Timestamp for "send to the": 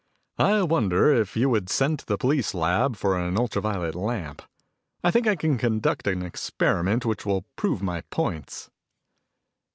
1.69-2.17